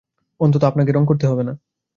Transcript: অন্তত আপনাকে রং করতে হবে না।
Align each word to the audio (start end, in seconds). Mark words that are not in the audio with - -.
অন্তত 0.39 0.63
আপনাকে 0.63 0.91
রং 0.91 1.03
করতে 1.05 1.25
হবে 1.27 1.43
না। 1.43 1.53